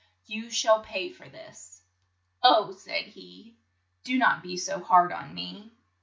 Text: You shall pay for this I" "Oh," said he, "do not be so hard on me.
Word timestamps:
You 0.25 0.49
shall 0.49 0.81
pay 0.81 1.11
for 1.11 1.29
this 1.29 1.83
I" 2.41 2.47
"Oh," 2.49 2.71
said 2.71 3.03
he, 3.03 3.55
"do 4.03 4.17
not 4.17 4.41
be 4.41 4.57
so 4.57 4.81
hard 4.81 5.11
on 5.11 5.35
me. 5.35 5.73